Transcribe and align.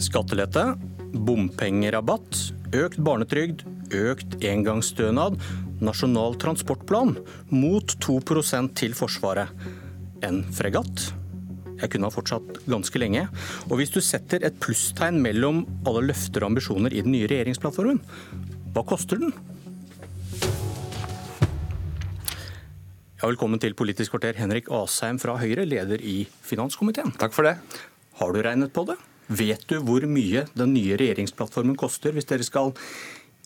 Skattelette, 0.00 0.62
bompengerabatt, 1.12 2.38
økt 2.72 3.00
barnetrygd, 3.04 3.66
økt 3.92 4.38
engangsstønad, 4.48 5.36
nasjonal 5.84 6.38
transportplan, 6.40 7.18
mot 7.52 7.92
2% 8.00 8.72
til 8.80 8.96
Forsvaret. 8.96 9.52
En 10.24 10.40
fregatt? 10.56 11.10
Jeg 11.80 11.92
kunne 11.92 12.08
ha 12.08 12.12
fortsatt 12.12 12.62
ganske 12.68 13.00
lenge. 13.00 13.26
Og 13.68 13.80
hvis 13.80 13.92
du 13.92 14.00
setter 14.04 14.44
et 14.44 14.56
plusstegn 14.60 15.20
mellom 15.20 15.62
alle 15.88 16.06
løfter 16.08 16.44
og 16.44 16.54
ambisjoner 16.54 16.96
i 16.96 17.04
den 17.04 17.12
nye 17.16 17.28
regjeringsplattformen, 17.28 18.00
hva 18.72 18.86
koster 18.88 19.20
den? 19.20 19.36
Ja, 23.20 23.28
velkommen 23.28 23.60
til 23.60 23.76
Politisk 23.76 24.16
kvarter, 24.16 24.32
Henrik 24.40 24.72
Asheim 24.72 25.20
fra 25.20 25.36
Høyre, 25.40 25.68
leder 25.68 26.00
i 26.00 26.22
finanskomiteen. 26.24 27.12
Takk 27.20 27.36
for 27.36 27.48
det. 27.48 27.58
Har 28.20 28.32
du 28.32 28.40
regnet 28.44 28.72
på 28.72 28.88
det? 28.88 28.96
Vet 29.30 29.62
du 29.70 29.78
hvor 29.86 30.04
mye 30.10 30.44
den 30.58 30.74
nye 30.74 30.98
regjeringsplattformen 30.98 31.78
koster, 31.78 32.14
hvis 32.16 32.28
dere 32.28 32.46
skal 32.46 32.74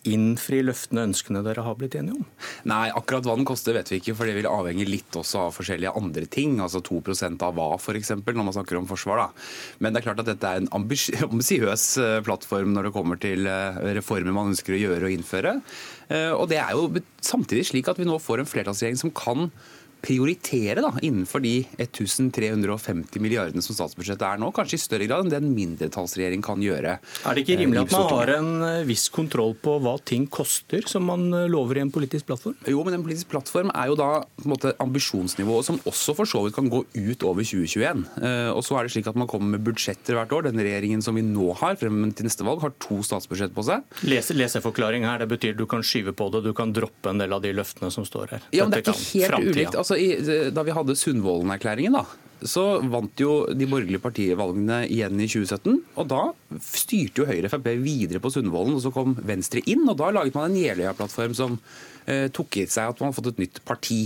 innfri 0.05 0.59
løftene 0.65 1.03
ønskene 1.07 1.41
dere 1.45 1.63
har 1.65 1.77
blitt 1.79 1.95
enige 1.97 2.19
om? 2.19 2.25
Nei, 2.69 2.89
akkurat 2.93 3.25
hva 3.25 3.35
den 3.37 3.47
koster 3.47 3.75
vet 3.77 3.89
vi 3.91 3.99
ikke, 4.01 4.15
for 4.17 4.29
det 4.29 4.35
vil 4.37 4.49
avhenge 4.49 4.87
litt 4.87 5.17
også 5.17 5.47
av 5.47 5.55
forskjellige 5.55 5.93
andre 5.97 6.25
ting. 6.31 6.57
Altså 6.63 6.81
2% 6.85 7.45
av 7.45 7.55
hva, 7.57 7.69
f.eks., 7.77 8.13
når 8.21 8.41
man 8.41 8.55
snakker 8.55 8.79
om 8.79 8.89
forsvar. 8.89 9.23
da. 9.23 9.45
Men 9.81 9.93
det 9.93 10.01
er 10.01 10.07
klart 10.09 10.21
at 10.23 10.31
dette 10.31 10.51
er 10.51 10.61
en 10.63 10.71
ambisiøs 10.77 11.87
eh, 12.01 12.19
plattform 12.25 12.75
når 12.75 12.89
det 12.89 12.95
kommer 12.97 13.21
til 13.21 13.49
eh, 13.49 13.81
reformer 13.97 14.35
man 14.35 14.53
ønsker 14.53 14.77
å 14.77 14.81
gjøre 14.81 15.09
og 15.09 15.17
innføre. 15.17 15.57
Eh, 16.09 16.31
og 16.33 16.49
det 16.51 16.61
er 16.61 16.75
jo 16.77 16.89
samtidig 17.25 17.65
slik 17.71 17.89
at 17.89 18.01
vi 18.01 18.09
nå 18.09 18.19
får 18.21 18.43
en 18.43 18.51
flertallsregjering 18.51 19.01
som 19.01 19.13
kan 19.15 19.49
prioritere 20.05 20.83
da, 20.83 20.91
innenfor 21.01 21.41
de 21.43 21.55
1350 21.81 23.21
milliardene 23.23 23.63
som 23.65 23.77
statsbudsjettet 23.77 24.25
er 24.27 24.41
nå, 24.41 24.51
kanskje 24.55 24.77
i 24.77 24.83
større 24.83 25.07
grad 25.09 25.25
enn 25.25 25.33
det 25.33 25.39
en 25.41 25.53
mindretallsregjering 25.55 26.43
kan 26.45 26.61
gjøre. 26.63 26.97
Er 27.01 27.37
det 27.37 27.45
ikke 27.45 27.57
rimelig 27.61 27.85
at 27.85 27.95
man 27.95 28.07
har 28.11 28.33
en 28.37 28.51
eh, 28.67 28.85
viss 28.87 29.07
kontroll 29.13 29.55
på 29.57 29.77
hva 29.83 29.95
ting 30.05 30.27
koster, 30.31 30.85
som 30.89 31.07
man 31.09 31.27
eh, 31.33 31.47
lover 31.51 31.79
i 31.79 31.85
en 31.85 31.93
politisk 31.93 32.29
plattform? 32.29 32.57
Jo, 32.69 32.83
men 32.85 32.99
en 32.99 33.05
politisk 33.05 33.31
plattform 33.33 33.71
er 33.73 33.91
jo 33.91 33.97
da 33.99 34.09
på 34.25 34.45
en 34.45 34.53
måte 34.53 34.75
ambisjonsnivået 34.83 35.69
som 35.69 35.81
også 35.89 36.15
for 36.19 36.29
så 36.29 36.43
vidt 36.45 36.57
kan 36.57 36.69
gå 36.71 36.83
ut 36.85 37.25
over 37.25 37.45
2021. 37.45 38.05
Eh, 38.21 38.51
og 38.53 38.61
så 38.67 38.77
er 38.77 38.85
det 38.85 38.95
slik 38.95 39.09
at 39.09 39.19
man 39.19 39.29
kommer 39.31 39.55
med 39.55 39.65
budsjetter 39.65 40.19
hvert 40.19 40.35
år. 40.35 40.49
Den 40.49 40.61
regjeringen 40.61 41.03
som 41.05 41.17
vi 41.17 41.25
nå 41.25 41.51
har 41.61 41.79
frem 41.81 42.03
til 42.15 42.29
neste 42.29 42.45
valg, 42.45 42.61
har 42.63 42.75
to 42.83 43.01
statsbudsjett 43.05 43.55
på 43.55 43.65
seg. 43.65 43.85
Leseforklaring 44.05 45.05
her, 45.07 45.23
det 45.23 45.29
betyr 45.31 45.57
du 45.57 45.65
kan 45.69 45.83
skyve 45.85 46.13
på 46.15 46.29
det, 46.33 46.43
du 46.45 46.53
kan 46.57 46.73
droppe 46.75 47.11
en 47.11 47.21
del 47.21 47.33
av 47.33 47.41
de 47.43 47.53
løftene 47.55 47.89
som 47.93 48.05
står 48.07 48.35
her. 48.35 48.47
Ja, 48.55 48.65
men 48.65 48.75
det 48.75 48.83
er 48.83 48.93
ikke 48.93 49.25
helt 49.25 49.55
ulikt. 49.55 49.77
Altså, 49.79 49.94
i, 49.99 50.11
da 50.53 50.63
vi 50.65 50.75
hadde 50.75 50.97
Sundvolden-erklæringen, 50.99 51.97
så 52.45 52.63
vant 52.91 53.21
jo 53.21 53.45
de 53.55 53.67
borgerlige 53.69 54.03
partivalgene 54.03 54.83
igjen 54.91 55.21
i 55.23 55.27
2017. 55.29 55.77
Og 56.01 56.09
da 56.11 56.21
styrte 56.61 57.23
jo 57.23 57.29
Høyre 57.29 57.49
Frp 57.51 57.69
videre 57.81 58.21
på 58.21 58.31
Sundvolden, 58.33 58.75
og 58.77 58.83
så 58.83 58.91
kom 58.93 59.15
Venstre 59.25 59.63
inn. 59.71 59.85
Og 59.89 59.97
da 59.99 60.11
laget 60.13 60.35
man 60.37 60.51
en 60.51 60.59
Jeløya-plattform 60.59 61.35
som 61.37 61.57
eh, 62.05 62.27
tok 62.35 62.59
i 62.61 62.67
seg 62.67 62.91
at 62.91 63.01
man 63.01 63.11
har 63.11 63.17
fått 63.17 63.31
et 63.33 63.41
nytt 63.45 63.63
parti. 63.67 64.01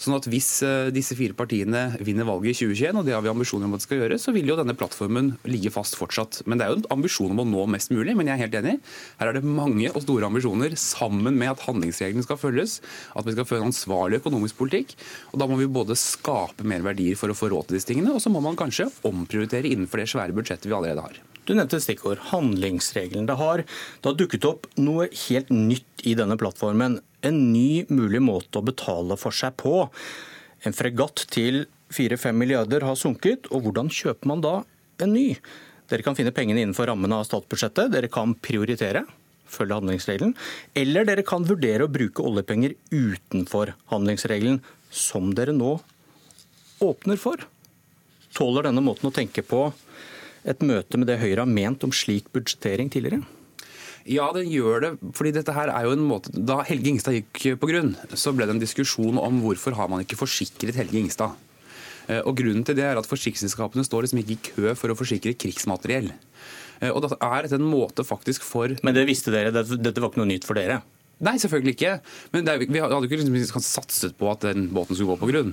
Sånn 0.00 0.16
at 0.16 0.26
Hvis 0.32 0.48
eh, 0.64 0.88
disse 0.94 1.16
fire 1.18 1.36
partiene 1.36 1.82
vinner 2.00 2.24
valget 2.28 2.54
i 2.54 2.64
2021, 2.64 3.00
og 3.00 3.04
det 3.04 3.12
har 3.12 3.24
vi 3.24 3.32
ambisjoner 3.32 3.68
om 3.68 3.76
at 3.76 3.82
det 3.82 3.86
skal 3.88 4.00
gjøre, 4.00 4.18
så 4.22 4.32
vil 4.32 4.48
jo 4.48 4.56
denne 4.56 4.76
plattformen 4.78 5.34
ligge 5.44 5.72
fast 5.74 5.98
fortsatt. 5.98 6.40
Men 6.48 6.60
Det 6.60 6.66
er 6.66 6.72
jo 6.72 6.78
en 6.80 6.86
ambisjon 6.96 7.34
om 7.34 7.42
å 7.42 7.48
nå 7.48 7.66
mest 7.74 7.92
mulig, 7.92 8.14
men 8.16 8.30
jeg 8.30 8.38
er 8.38 8.42
helt 8.46 8.56
enig. 8.62 8.76
Her 9.20 9.30
er 9.30 9.36
det 9.36 9.44
mange 9.44 9.90
og 9.92 10.00
store 10.06 10.30
ambisjoner, 10.30 10.76
sammen 10.80 11.36
med 11.36 11.52
at 11.52 11.66
handlingsreglene 11.66 12.24
skal 12.24 12.40
følges, 12.40 12.78
at 13.12 13.28
vi 13.28 13.36
skal 13.36 13.48
føre 13.48 13.64
en 13.64 13.68
ansvarlig 13.74 14.22
økonomisk 14.22 14.56
politikk. 14.62 14.96
og 15.34 15.42
Da 15.42 15.50
må 15.50 15.60
vi 15.60 15.68
både 15.68 15.98
skape 16.00 16.64
mer 16.64 16.80
verdier 16.86 17.20
for 17.20 17.28
å 17.28 17.36
få 17.36 17.52
råd 17.52 17.68
til 17.68 17.76
disse 17.76 17.92
tingene, 17.92 18.14
og 18.16 18.24
så 18.24 18.32
må 18.32 18.40
man 18.40 18.56
kanskje 18.56 18.88
omprioritere 19.04 19.68
innenfor 19.68 20.00
det 20.00 20.08
svære 20.14 20.36
budsjettet 20.36 20.70
vi 20.70 20.76
allerede 20.78 21.04
har. 21.04 21.20
Du 21.44 21.52
nevnte 21.56 21.76
et 21.80 21.84
stikkord, 21.84 22.20
handlingsregelen. 22.30 23.28
Det 23.28 23.36
har, 23.36 23.64
det 23.66 24.06
har 24.06 24.16
dukket 24.16 24.48
opp 24.48 24.68
noe 24.80 25.08
helt 25.26 25.48
nytt 25.52 26.04
i 26.08 26.16
denne 26.16 26.36
plattformen 26.40 27.00
en 27.26 27.40
ny 27.52 27.84
mulig 27.92 28.20
måte 28.24 28.60
å 28.60 28.66
betale 28.66 29.16
for 29.20 29.34
seg 29.34 29.56
på. 29.60 29.88
En 30.66 30.76
fregatt 30.76 31.24
til 31.32 31.64
4-5 31.94 32.36
milliarder 32.36 32.84
har 32.86 32.98
sunket, 32.98 33.48
og 33.50 33.66
hvordan 33.66 33.90
kjøper 33.92 34.30
man 34.30 34.44
da 34.44 34.54
en 35.02 35.14
ny? 35.14 35.34
Dere 35.90 36.06
kan 36.06 36.14
finne 36.14 36.34
pengene 36.34 36.62
innenfor 36.62 36.86
rammene 36.90 37.18
av 37.18 37.26
statsbudsjettet, 37.26 37.90
dere 37.90 38.10
kan 38.12 38.36
prioritere, 38.38 39.02
følge 39.50 39.80
handlingsregelen, 39.80 40.36
eller 40.78 41.08
dere 41.08 41.24
kan 41.26 41.46
vurdere 41.48 41.86
å 41.86 41.90
bruke 41.90 42.22
oljepenger 42.22 42.76
utenfor 42.94 43.74
handlingsregelen, 43.90 44.60
som 44.90 45.32
dere 45.34 45.54
nå 45.56 45.78
åpner 46.84 47.18
for. 47.20 47.42
Tåler 48.34 48.68
denne 48.68 48.84
måten 48.84 49.10
å 49.10 49.14
tenke 49.14 49.42
på 49.42 49.66
et 50.46 50.62
møte 50.64 50.98
med 50.98 51.10
det 51.10 51.18
Høyre 51.20 51.42
har 51.42 51.50
ment 51.50 51.82
om 51.84 51.92
slik 51.94 52.30
budsjettering 52.34 52.90
tidligere? 52.92 53.24
Ja, 54.08 54.30
den 54.32 54.48
gjør 54.48 54.80
det. 54.80 54.90
fordi 55.16 55.32
dette 55.36 55.52
her 55.52 55.68
er 55.72 55.84
jo 55.84 55.92
en 55.92 56.06
måte... 56.08 56.32
Da 56.32 56.60
Helge 56.66 56.88
Ingstad 56.92 57.18
gikk 57.18 57.60
på 57.60 57.68
grunn, 57.68 57.94
så 58.14 58.32
ble 58.32 58.46
det 58.48 58.56
en 58.56 58.62
diskusjon 58.62 59.20
om 59.20 59.42
hvorfor 59.44 59.76
har 59.76 59.90
man 59.92 60.04
ikke 60.04 60.18
forsikret 60.20 60.78
Helge 60.78 61.00
Ingstad. 61.00 61.36
Eh, 62.08 62.22
og 62.24 62.36
Grunnen 62.38 62.64
til 62.66 62.78
det 62.78 62.86
er 62.88 62.98
at 62.98 63.08
forsikringsselskapene 63.08 63.84
står 63.86 64.06
liksom 64.06 64.22
ikke 64.22 64.36
i 64.36 64.42
kø 64.50 64.74
for 64.78 64.92
å 64.92 64.98
forsikre 64.98 65.36
krigsmateriell. 65.38 66.10
Eh, 66.80 66.90
og 66.90 67.04
da 67.04 67.12
er 67.18 67.44
dette 67.44 67.60
en 67.60 67.68
måte 67.68 68.06
faktisk 68.06 68.46
for 68.46 68.72
Men 68.86 68.96
det 68.96 69.06
visste 69.10 69.34
dere, 69.34 69.52
dette 69.52 70.00
var 70.00 70.10
ikke 70.10 70.22
noe 70.22 70.32
nytt 70.32 70.48
for 70.48 70.58
dere? 70.58 70.80
Nei, 71.20 71.34
selvfølgelig 71.36 71.74
ikke. 71.76 71.94
Men 72.32 72.48
er, 72.48 72.62
Vi 72.64 72.80
hadde 72.80 73.04
ikke 73.04 73.18
liksom 73.20 73.64
satset 73.64 74.14
på 74.16 74.30
at 74.30 74.44
den 74.46 74.70
båten 74.72 74.96
skulle 74.96 75.12
gå 75.12 75.20
på 75.20 75.28
grunn. 75.28 75.50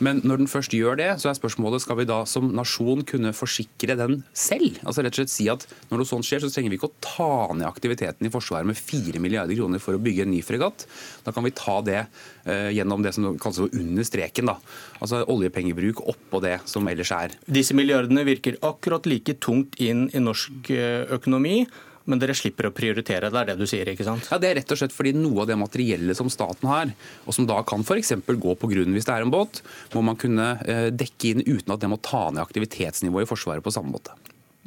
Men 0.00 0.22
når 0.24 0.40
den 0.40 0.48
først 0.48 0.72
gjør 0.72 0.96
det, 0.96 1.10
så 1.20 1.28
er 1.28 1.36
spørsmålet 1.36 1.84
skal 1.84 1.98
vi 1.98 2.06
da 2.08 2.22
som 2.28 2.48
nasjon 2.56 3.04
kunne 3.04 3.34
forsikre 3.36 3.98
den 4.00 4.22
selv? 4.32 4.78
Altså 4.80 5.04
rett 5.04 5.12
og 5.12 5.20
slett 5.20 5.34
si 5.34 5.48
at 5.52 5.66
Når 5.90 6.00
noe 6.00 6.08
sånt 6.08 6.24
skjer, 6.24 6.40
så 6.40 6.48
trenger 6.52 6.72
vi 6.72 6.78
ikke 6.78 6.88
å 6.88 6.96
ta 7.04 7.52
ned 7.52 7.68
aktiviteten 7.68 8.26
i 8.26 8.32
Forsvaret 8.32 8.68
med 8.68 8.78
4 8.78 9.20
milliarder 9.20 9.58
kroner 9.58 9.82
for 9.82 9.98
å 9.98 10.00
bygge 10.00 10.24
en 10.24 10.32
ny 10.32 10.40
fregatt. 10.46 10.86
Da 11.26 11.34
kan 11.36 11.44
vi 11.44 11.52
ta 11.56 11.76
det 11.84 11.98
eh, 12.00 12.70
gjennom 12.78 13.04
det 13.04 13.12
som 13.16 13.28
kalles 13.42 13.60
under 13.68 14.08
streken. 14.08 14.48
da. 14.48 14.56
Altså 15.02 15.20
oljepengebruk 15.28 16.00
oppå 16.08 16.40
det 16.44 16.56
som 16.70 16.88
ellers 16.88 17.12
er. 17.12 17.36
Disse 17.44 17.76
milliardene 17.76 18.24
virker 18.28 18.56
akkurat 18.64 19.08
like 19.10 19.36
tungt 19.44 19.76
inn 19.82 20.08
i 20.14 20.24
norsk 20.24 20.72
eh, 20.72 21.04
økonomi 21.12 21.66
men 22.10 22.20
dere 22.22 22.34
slipper 22.36 22.68
å 22.68 22.74
prioritere. 22.74 23.30
Det 23.30 23.40
er 23.40 23.52
det 23.52 23.58
du 23.60 23.66
sier, 23.70 23.88
ikke 23.92 24.06
sant? 24.06 24.26
Ja, 24.30 24.38
Det 24.42 24.50
er 24.50 24.58
rett 24.60 24.74
og 24.74 24.80
slett 24.80 24.94
fordi 24.94 25.14
noe 25.16 25.44
av 25.44 25.50
det 25.50 25.58
materiellet 25.60 26.18
som 26.18 26.30
staten 26.32 26.68
har, 26.70 26.92
og 27.24 27.36
som 27.36 27.46
da 27.48 27.60
kan 27.66 27.86
f.eks. 27.86 28.14
gå 28.26 28.56
på 28.58 28.70
grunn 28.72 28.96
hvis 28.96 29.08
det 29.08 29.16
er 29.16 29.26
en 29.26 29.32
båt, 29.32 29.62
må 29.94 30.04
man 30.10 30.18
kunne 30.20 30.52
eh, 30.66 30.88
dekke 30.90 31.34
inn 31.34 31.44
uten 31.46 31.74
at 31.74 31.82
det 31.82 31.90
må 31.92 32.00
ta 32.02 32.26
ned 32.30 32.42
aktivitetsnivået 32.42 33.28
i 33.28 33.30
Forsvaret 33.30 33.64
på 33.64 33.74
samme 33.74 33.94
måte. 33.94 34.16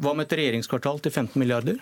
Hva 0.02 0.16
med 0.18 0.26
et 0.26 0.38
regjeringskvartal 0.40 1.04
til 1.04 1.14
15 1.14 1.38
milliarder? 1.42 1.82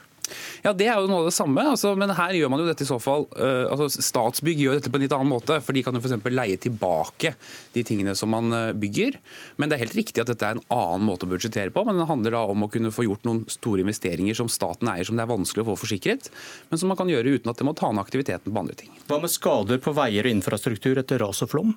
Ja, 0.66 0.74
Det 0.74 0.88
er 0.88 1.00
jo 1.02 1.10
noe 1.10 1.24
av 1.24 1.30
det 1.30 1.36
samme. 1.36 1.64
Altså, 1.74 1.94
men 2.00 2.14
her 2.18 2.36
gjør 2.38 2.52
man 2.54 2.64
jo 2.64 2.68
dette 2.70 2.86
i 2.86 2.90
så 2.90 2.98
fall 3.02 3.28
uh, 3.36 3.72
altså 3.72 3.90
Statsbygg 3.92 4.64
gjør 4.64 4.80
dette 4.80 4.92
på 4.92 5.00
en 5.00 5.06
litt 5.06 5.16
annen 5.16 5.32
måte. 5.32 5.60
for 5.64 5.78
De 5.78 5.84
kan 5.86 5.96
jo 5.96 6.02
f.eks. 6.04 6.30
leie 6.32 6.60
tilbake 6.62 7.34
de 7.76 7.86
tingene 7.88 8.16
som 8.18 8.32
man 8.34 8.52
uh, 8.54 8.72
bygger. 8.78 9.20
Men 9.58 9.72
det 9.72 9.78
er 9.78 9.86
helt 9.86 9.98
riktig 10.00 10.24
at 10.24 10.32
dette 10.32 10.48
er 10.48 10.58
en 10.58 10.66
annen 10.74 11.08
måte 11.08 11.28
å 11.28 11.32
budsjettere 11.32 11.74
på. 11.74 11.86
Men 11.88 12.02
det 12.02 12.10
handler 12.10 12.38
da 12.38 12.44
om 12.52 12.68
å 12.68 12.72
kunne 12.72 12.94
få 12.94 13.08
gjort 13.08 13.28
noen 13.28 13.44
store 13.52 13.86
investeringer 13.86 14.38
som 14.38 14.52
staten 14.52 14.90
eier, 14.92 15.08
som 15.08 15.20
det 15.20 15.26
er 15.26 15.34
vanskelig 15.34 15.66
å 15.66 15.72
få 15.72 15.80
forsikret. 15.86 16.32
Men 16.72 16.82
som 16.82 16.92
man 16.92 17.00
kan 17.00 17.12
gjøre 17.12 17.38
uten 17.38 17.52
at 17.52 17.62
det 17.62 17.68
må 17.68 17.76
ta 17.78 17.92
ned 17.92 18.04
aktiviteten 18.04 18.52
på 18.52 18.66
andre 18.66 18.78
ting. 18.80 18.92
Hva 19.10 19.22
med 19.22 19.34
skader 19.34 19.82
på 19.84 19.96
veier 19.98 20.28
og 20.28 20.38
infrastruktur 20.38 21.00
etter 21.02 21.22
ras 21.22 21.44
og 21.46 21.52
flom? 21.54 21.76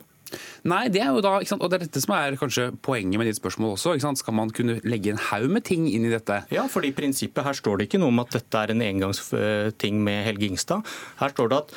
Nei, 0.66 0.86
det 0.92 1.02
er 1.04 1.10
jo 1.12 1.22
da, 1.24 1.36
og 1.38 1.66
det 1.70 1.76
er 1.76 1.84
dette 1.84 2.00
som 2.02 2.14
er 2.16 2.38
kanskje 2.40 2.70
poenget 2.84 3.20
med 3.20 3.28
ditt 3.28 3.38
spørsmål 3.38 3.74
også. 3.76 3.96
Skal 4.18 4.36
man 4.36 4.52
kunne 4.54 4.78
legge 4.86 5.12
en 5.12 5.20
haug 5.30 5.50
med 5.52 5.66
ting 5.68 5.84
inn 5.90 6.06
i 6.08 6.12
dette? 6.12 6.40
Ja, 6.54 6.64
fordi 6.70 6.90
i 6.90 6.96
prinsippet 6.96 7.44
her 7.46 7.56
står 7.56 7.78
det 7.78 7.88
ikke 7.88 8.00
noe 8.02 8.14
om 8.14 8.22
at 8.24 8.32
dette 8.34 8.62
er 8.62 8.72
en 8.72 8.84
engangsting 8.84 10.00
med 10.06 10.24
Helge 10.28 10.48
Ingstad. 10.48 10.96
Her 11.20 11.36
står 11.36 11.52
det 11.52 11.60
at 11.64 11.76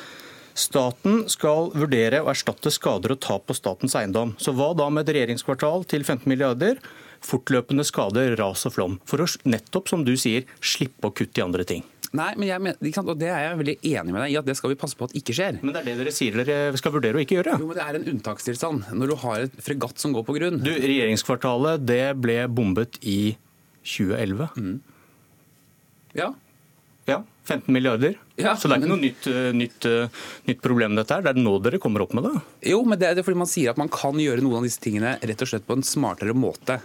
Staten 0.58 1.20
skal 1.30 1.68
vurdere 1.70 2.18
å 2.24 2.32
erstatte 2.32 2.72
skader 2.74 3.12
og 3.14 3.20
tap 3.22 3.44
på 3.46 3.54
statens 3.54 3.94
eiendom. 3.98 4.32
Så 4.42 4.50
hva 4.58 4.72
da 4.74 4.88
med 4.90 5.06
et 5.06 5.14
regjeringskvartal 5.14 5.86
til 5.86 6.02
15 6.02 6.26
milliarder? 6.26 6.80
Fortløpende 7.22 7.86
skader, 7.86 8.34
ras 8.38 8.66
og 8.66 8.74
flom. 8.74 8.98
For 9.06 9.22
å 9.22 9.28
nettopp, 9.46 9.86
som 9.90 10.02
du 10.06 10.16
sier, 10.18 10.50
slippe 10.58 11.10
å 11.10 11.14
kutte 11.14 11.38
i 11.38 11.46
andre 11.46 11.66
ting. 11.68 11.86
Nei, 12.16 12.30
men 12.40 12.48
jeg 12.48 12.94
og 13.02 13.18
Det 13.20 13.28
er 13.28 13.42
jeg 13.44 13.58
veldig 13.58 13.74
enig 13.90 14.12
med 14.14 14.22
deg 14.22 14.32
i 14.32 14.38
at 14.40 14.46
det 14.48 14.56
skal 14.56 14.72
vi 14.72 14.78
passe 14.80 14.96
på 14.96 15.08
at 15.08 15.14
ikke 15.18 15.34
skjer. 15.36 15.58
Men 15.60 15.74
det 15.74 15.82
er 15.82 15.88
det 15.90 15.96
dere 16.00 16.14
sier 16.14 16.38
dere 16.40 16.80
skal 16.80 16.94
vurdere 16.94 17.20
å 17.20 17.24
ikke 17.24 17.36
gjøre? 17.36 17.58
Jo, 17.60 17.68
men 17.68 17.76
Det 17.76 17.84
er 17.84 17.98
en 17.98 18.08
unntakstilstand 18.14 18.88
når 18.96 19.12
du 19.12 19.16
har 19.24 19.44
et 19.44 19.58
fregatt 19.64 20.00
som 20.00 20.14
går 20.16 20.24
på 20.24 20.38
grunn. 20.38 20.60
Du, 20.64 20.72
Regjeringskvartalet 20.72 21.84
det 21.84 22.04
ble 22.22 22.38
bombet 22.48 22.96
i 23.04 23.36
2011. 23.84 24.48
Mm. 24.56 24.78
Ja. 26.16 26.32
Ja, 27.08 27.22
15 27.48 27.72
milliarder. 27.72 28.18
Ja, 28.36 28.52
så 28.54 28.68
det 28.68 28.76
er 28.76 28.82
ikke 28.82 28.90
noe 28.90 29.00
nytt, 29.00 29.26
eh, 29.26 29.46
nytt, 29.56 29.86
eh, 29.88 30.24
nytt, 30.46 30.60
problem 30.62 30.94
dette 30.94 31.16
her. 31.16 31.24
Det 31.24 31.32
er 31.32 31.40
nå 31.40 31.54
dere 31.64 31.80
kommer 31.82 32.04
opp 32.04 32.12
med 32.14 32.26
det. 32.28 32.42
Jo, 32.70 32.82
men 32.84 32.98
det 33.00 33.08
er 33.08 33.22
fordi 33.24 33.40
man 33.40 33.48
sier 33.50 33.72
at 33.72 33.80
man 33.80 33.88
kan 33.88 34.14
gjøre 34.20 34.44
noen 34.44 34.60
av 34.60 34.66
disse 34.66 34.82
tingene 34.84 35.16
rett 35.18 35.42
og 35.42 35.48
slett 35.48 35.66
på 35.66 35.74
en 35.74 35.82
smartere 35.82 36.36
måte. 36.36 36.76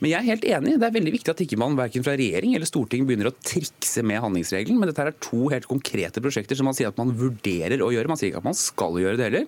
Men 0.00 0.10
jeg 0.10 0.18
er 0.18 0.28
helt 0.30 0.46
enig. 0.48 0.78
Det 0.80 0.88
er 0.88 0.96
veldig 0.96 1.12
viktig 1.12 1.34
at 1.34 1.42
ikke 1.44 1.60
man 1.60 1.76
verken 1.78 2.02
fra 2.06 2.16
regjering 2.18 2.56
eller 2.56 2.66
storting 2.66 3.06
begynner 3.06 3.30
å 3.30 3.36
trikse 3.36 4.02
med 4.02 4.22
handlingsregelen. 4.24 4.78
Men 4.80 4.90
dette 4.90 5.04
er 5.04 5.18
to 5.20 5.50
helt 5.52 5.68
konkrete 5.68 6.24
prosjekter 6.24 6.56
som 6.56 6.66
man 6.70 6.74
sier 6.74 6.88
at 6.88 6.98
man 6.98 7.12
vurderer 7.12 7.84
å 7.84 7.92
gjøre. 7.92 8.08
Man 8.08 8.16
sier 8.16 8.32
ikke 8.32 8.42
at 8.42 8.48
man 8.48 8.58
skal 8.58 8.98
gjøre 8.98 9.20
det 9.20 9.28
heller. 9.28 9.46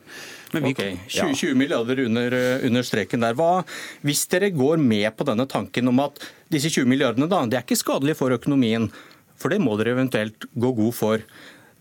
Men 0.53 0.67
vi, 0.69 0.75
ok, 0.77 0.85
20, 1.09 1.35
20 1.41 1.57
milliarder 1.57 2.05
under, 2.05 2.37
eh, 2.37 2.67
under, 2.69 2.83
streken 2.83 3.25
der. 3.25 3.35
Hva, 3.39 3.65
hvis 4.05 4.27
dere 4.29 4.53
går 4.53 4.77
med 4.83 5.17
på 5.17 5.25
denne 5.25 5.49
tanken 5.49 5.89
om 5.89 6.05
at 6.05 6.21
disse 6.51 6.69
20 6.69 6.91
milliardene 6.91 7.31
da, 7.31 7.45
det 7.47 7.59
er 7.59 7.67
ikke 7.67 7.79
skadelig 7.79 8.19
for 8.19 8.35
økonomien, 8.35 8.91
for 9.41 9.53
det 9.53 9.61
må 9.63 9.77
dere 9.81 9.97
eventuelt 9.97 10.47
gå 10.53 10.75
god 10.77 10.95
for. 10.97 11.25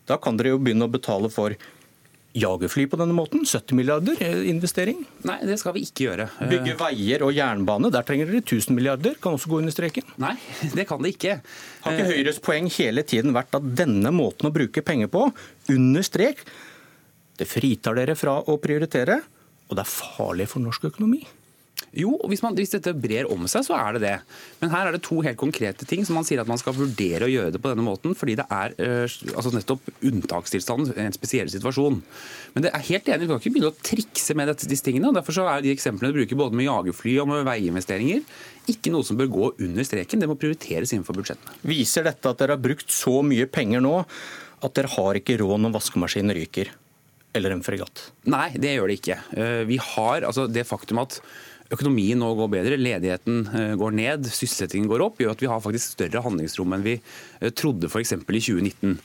Da 0.09 0.17
kan 0.21 0.39
dere 0.39 0.55
jo 0.55 0.61
begynne 0.63 0.87
å 0.87 0.91
betale 0.91 1.29
for 1.33 1.55
jagerfly 2.37 2.85
på 2.89 2.97
denne 2.99 3.15
måten? 3.17 3.43
70 3.47 3.77
milliarder 3.77 4.21
investering? 4.49 5.01
Nei, 5.27 5.39
det 5.47 5.57
skal 5.61 5.73
vi 5.75 5.83
ikke 5.87 6.05
gjøre. 6.05 6.27
Bygge 6.51 6.75
veier 6.79 7.25
og 7.25 7.33
jernbane, 7.35 7.91
der 7.93 8.05
trenger 8.05 8.29
dere 8.29 8.43
1000 8.43 8.77
milliarder. 8.77 9.17
Kan 9.21 9.37
også 9.37 9.51
gå 9.51 9.61
under 9.63 9.73
streken? 9.73 10.07
Nei, 10.21 10.35
det 10.77 10.85
kan 10.89 11.01
det 11.03 11.15
ikke. 11.15 11.39
Har 11.85 11.97
ikke 11.97 12.11
Høyres 12.13 12.41
poeng 12.45 12.69
hele 12.77 13.05
tiden 13.07 13.35
vært 13.35 13.57
at 13.57 13.65
denne 13.81 14.13
måten 14.15 14.49
å 14.49 14.53
bruke 14.55 14.85
penger 14.85 15.11
på, 15.13 15.27
under 15.73 16.05
strek, 16.05 16.45
det 17.39 17.47
fritar 17.47 17.95
dere 17.95 18.17
fra 18.19 18.39
å 18.51 18.57
prioritere, 18.61 19.21
og 19.69 19.77
det 19.77 19.85
er 19.85 19.91
farlig 19.91 20.49
for 20.51 20.63
norsk 20.63 20.89
økonomi? 20.89 21.21
Jo, 21.97 22.13
hvis, 22.29 22.41
man, 22.45 22.55
hvis, 22.57 22.73
dette 22.75 22.93
brer 22.93 23.29
om 23.31 23.47
seg, 23.49 23.65
så 23.65 23.77
er 23.77 23.95
det 23.95 24.01
det. 24.03 24.15
Men 24.61 24.73
her 24.73 24.89
er 24.89 24.95
det 24.95 25.01
to 25.05 25.19
helt 25.25 25.39
konkrete 25.39 25.87
ting 25.89 26.05
som 26.05 26.19
man 26.19 26.27
sier 26.27 26.41
at 26.41 26.49
man 26.49 26.59
skal 26.61 26.75
vurdere 26.77 27.25
å 27.25 27.31
gjøre 27.31 27.53
det 27.55 27.61
på 27.63 27.71
denne 27.71 27.85
måten, 27.85 28.15
fordi 28.17 28.37
det 28.39 28.45
er 28.53 28.75
uh, 28.77 29.05
altså 29.33 29.53
nettopp 29.55 29.89
unntakstilstanden, 30.05 30.93
en 30.99 31.15
spesiell 31.15 31.49
situasjon. 31.51 32.01
Men 32.55 32.65
det 32.65 32.73
er 32.73 32.87
helt 32.91 33.09
enig, 33.09 33.25
vi 33.25 33.31
kan 33.31 33.41
ikke 33.41 33.53
begynne 33.55 33.71
å 33.73 33.79
trikse 33.91 34.35
med 34.37 34.51
dette, 34.51 34.69
disse 34.69 34.85
tingene. 34.85 35.09
og 35.09 35.17
Derfor 35.17 35.39
så 35.39 35.47
er 35.49 35.65
de 35.65 35.73
eksemplene 35.73 36.13
du 36.13 36.21
bruker 36.21 36.41
både 36.43 36.59
med 36.59 36.69
jagerfly 36.69 37.15
og 37.23 37.31
med 37.31 37.47
veiinvesteringer, 37.49 38.21
ikke 38.69 38.93
noe 38.93 39.07
som 39.07 39.17
bør 39.17 39.31
gå 39.33 39.53
under 39.65 39.87
streken. 39.87 40.21
Det 40.21 40.29
må 40.29 40.37
prioriteres 40.39 40.93
innenfor 40.93 41.17
budsjettene. 41.17 41.57
Viser 41.69 42.05
dette 42.05 42.29
at 42.29 42.41
dere 42.41 42.57
har 42.57 42.61
brukt 42.61 42.93
så 42.93 43.19
mye 43.25 43.49
penger 43.49 43.81
nå 43.81 43.95
at 44.59 44.75
dere 44.75 44.91
har 44.91 45.19
ikke 45.19 45.39
råd 45.39 45.63
når 45.63 45.75
vaskemaskinen 45.77 46.35
ryker? 46.35 46.71
Eller 47.37 47.53
en 47.53 47.63
fregatt? 47.63 48.09
Nei, 48.31 48.49
det 48.57 48.73
gjør 48.73 48.89
det 48.89 48.97
ikke. 48.99 49.19
Eh, 49.37 49.61
vi 49.69 49.77
har 49.81 50.25
altså 50.25 50.47
det 50.49 50.65
faktum 50.67 51.01
at 51.03 51.19
økonomien 51.73 52.19
nå 52.19 52.29
går 52.37 52.49
bedre, 52.53 52.77
ledigheten 52.79 53.43
eh, 53.53 53.73
går 53.79 53.93
ned, 53.97 54.29
sysselsettingen 54.29 54.89
går 54.89 55.03
opp, 55.05 55.19
gjør 55.21 55.35
at 55.35 55.43
vi 55.43 55.49
har 55.51 55.61
faktisk 55.63 55.93
større 55.95 56.23
handlingsrom 56.25 56.73
enn 56.75 56.85
vi 56.85 56.95
eh, 56.97 57.51
trodde 57.53 57.89
f.eks. 57.89 58.15
i 58.15 58.19
2019. 58.23 58.95